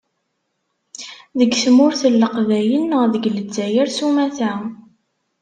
Deg 1.39 1.51
tmurt 1.63 2.01
n 2.11 2.13
Leqbayel 2.21 2.83
neɣ 2.85 3.03
deg 3.13 3.23
Lezzayer 3.37 3.87
sumata. 3.97 4.53